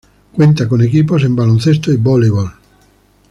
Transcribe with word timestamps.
Cuenta 0.33 0.67
con 0.67 0.81
equipos 0.81 1.23
en 1.25 1.35
baloncesto 1.35 1.91
y 1.91 1.97
voleibol. 1.97 2.51